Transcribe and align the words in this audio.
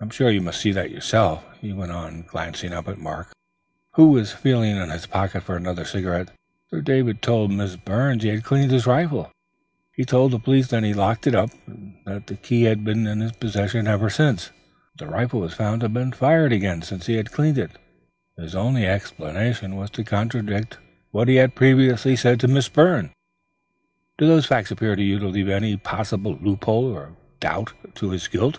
I'm 0.00 0.10
sure 0.10 0.30
you 0.32 0.40
must 0.40 0.60
see 0.60 0.72
that 0.72 0.90
yourself," 0.90 1.44
he 1.60 1.72
went 1.72 1.92
on, 1.92 2.22
glancing 2.22 2.72
up 2.72 2.88
at 2.88 2.98
Mark, 2.98 3.30
who 3.92 4.08
was 4.10 4.32
feeling 4.32 4.76
in 4.76 4.90
his 4.90 5.06
pocket 5.06 5.44
for 5.44 5.56
another 5.56 5.84
cigarette. 5.84 6.32
"Sir 6.70 6.80
David 6.80 7.22
told 7.22 7.52
Miss 7.52 7.76
Byrne 7.76 8.18
he 8.18 8.30
had 8.30 8.42
cleaned 8.42 8.72
his 8.72 8.84
rifle; 8.84 9.30
he 9.92 10.04
told 10.04 10.32
the 10.32 10.40
police 10.40 10.70
he 10.72 10.80
then 10.80 10.92
locked 10.94 11.28
it 11.28 11.36
up 11.36 11.50
and 11.68 11.96
that 12.04 12.26
the 12.26 12.34
key 12.34 12.62
had 12.64 12.82
been 12.82 13.06
in 13.06 13.20
his 13.20 13.30
possession 13.30 13.86
ever 13.86 14.10
since. 14.10 14.50
But 14.96 15.06
the 15.06 15.12
rifle 15.12 15.38
was 15.38 15.54
found 15.54 15.82
to 15.82 15.84
have 15.84 15.94
been 15.94 16.10
fired 16.10 16.52
again 16.52 16.82
since 16.82 17.06
he 17.06 17.14
had 17.14 17.30
cleaned 17.30 17.56
it. 17.58 17.70
His 18.36 18.56
only 18.56 18.86
explanation 18.88 19.76
was 19.76 19.90
to 19.90 20.02
contradict 20.02 20.78
what 21.12 21.28
he 21.28 21.36
had 21.36 21.54
previously 21.54 22.16
said 22.16 22.40
to 22.40 22.48
Miss 22.48 22.68
Byrne. 22.68 23.12
Do 24.18 24.26
those 24.26 24.46
facts 24.46 24.72
appear 24.72 24.96
to 24.96 25.04
you 25.04 25.20
to 25.20 25.28
leave 25.28 25.48
any 25.48 25.76
possible 25.76 26.36
loophole 26.42 26.98
of 26.98 27.10
doubt 27.38 27.72
as 27.86 27.94
to 27.94 28.10
his 28.10 28.26
guilt?" 28.26 28.58